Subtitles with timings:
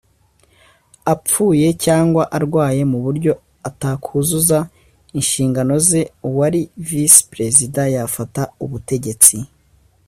[1.13, 3.31] apfuye cyangwa arwaye mu buryo
[3.69, 4.59] atakuzuza
[5.19, 9.35] inshingano ze uwari visi perezida yafata ubutegetsi